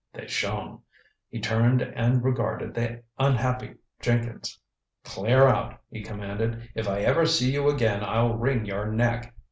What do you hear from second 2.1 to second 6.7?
regarded the unhappy Jenkins. "Clear out," he commanded.